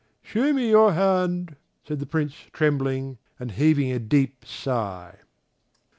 "Show 0.23 0.51
me 0.51 0.67
your 0.67 0.93
hand," 0.93 1.57
said 1.87 1.99
the 1.99 2.07
Prince 2.07 2.33
trembling, 2.51 3.19
and 3.39 3.51
heaving 3.51 3.91
a 3.91 3.99
deep 3.99 4.43
sigh. 4.43 5.19